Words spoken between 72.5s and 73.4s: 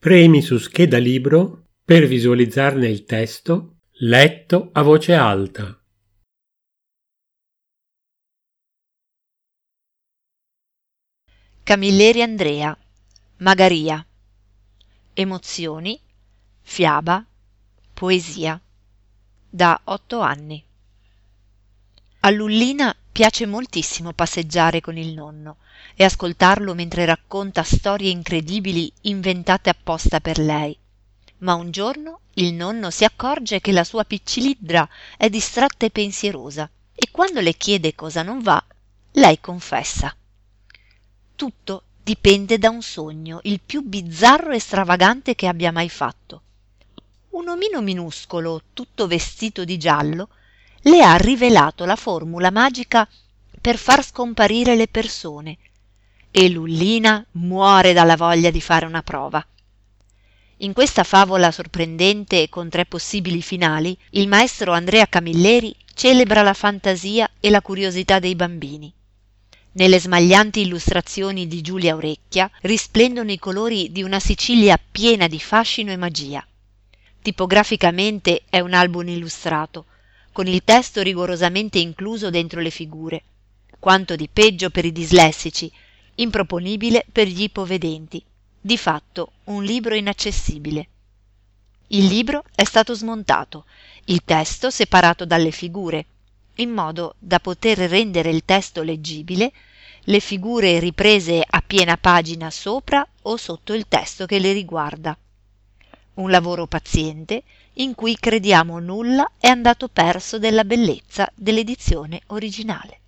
risplendono i